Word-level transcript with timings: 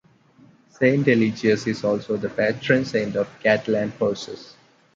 Saint 0.71 1.05
Eligius 1.05 1.67
is 1.67 1.83
also 1.83 2.17
the 2.17 2.27
patron 2.27 2.83
saint 2.83 3.15
of 3.15 3.29
cattle 3.39 3.75
and 3.75 3.91
horses. 3.93 4.55